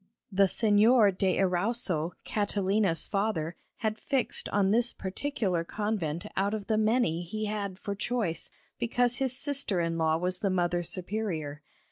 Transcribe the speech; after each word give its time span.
The 0.31 0.45
Señor 0.47 1.15
de 1.15 1.37
Erauso, 1.37 2.13
Catalina's 2.23 3.05
father, 3.05 3.55
had 3.75 3.99
fixed 3.99 4.49
on 4.49 4.71
this 4.71 4.93
particular 4.93 5.63
convent 5.63 6.25
out 6.35 6.55
of 6.55 6.65
the 6.65 6.75
many 6.79 7.21
he 7.21 7.45
had 7.45 7.77
for 7.77 7.93
choice, 7.93 8.49
because 8.79 9.17
his 9.17 9.37
sister 9.37 9.79
in 9.79 9.99
law 9.99 10.17
was 10.17 10.39
the 10.39 10.49
Mother 10.49 10.81
Superior. 10.81 11.61